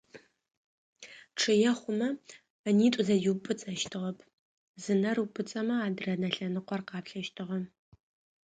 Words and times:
Чъые 1.39 1.71
хъумэ 1.79 2.09
ынитӏу 2.69 3.03
зэдиупӏыцӏэщтыгъэп, 3.07 4.17
зы 4.81 4.93
нэр 5.01 5.17
ыупӏыцӏэми 5.21 5.75
адрэ 5.87 6.13
нэ 6.21 6.29
лъэныкъор 6.35 6.81
къаплъэщтыгъэ. 6.87 7.59